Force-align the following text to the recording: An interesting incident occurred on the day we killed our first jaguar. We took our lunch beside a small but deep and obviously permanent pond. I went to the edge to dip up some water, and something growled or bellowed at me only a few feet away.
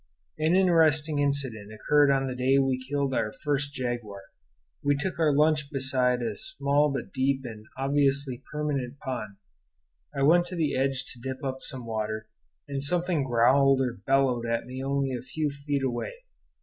An 0.39 0.55
interesting 0.55 1.19
incident 1.19 1.71
occurred 1.71 2.09
on 2.09 2.25
the 2.25 2.33
day 2.33 2.57
we 2.57 2.83
killed 2.89 3.13
our 3.13 3.31
first 3.43 3.71
jaguar. 3.75 4.21
We 4.83 4.95
took 4.95 5.19
our 5.19 5.31
lunch 5.31 5.69
beside 5.71 6.23
a 6.23 6.35
small 6.35 6.91
but 6.91 7.13
deep 7.13 7.41
and 7.43 7.67
obviously 7.77 8.41
permanent 8.51 8.97
pond. 8.97 9.35
I 10.17 10.23
went 10.23 10.47
to 10.47 10.55
the 10.55 10.75
edge 10.75 11.05
to 11.05 11.21
dip 11.21 11.43
up 11.43 11.59
some 11.61 11.85
water, 11.85 12.27
and 12.67 12.81
something 12.81 13.21
growled 13.23 13.79
or 13.79 14.01
bellowed 14.07 14.47
at 14.47 14.65
me 14.65 14.83
only 14.83 15.13
a 15.13 15.21
few 15.21 15.51
feet 15.51 15.83
away. 15.83 16.13